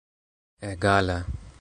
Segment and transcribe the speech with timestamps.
[0.71, 1.17] egala